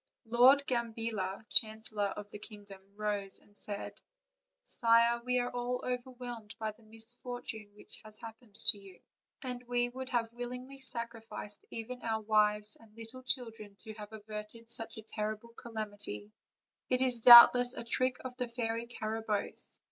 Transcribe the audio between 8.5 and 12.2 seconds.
to you, and we would have willingly sacrificed even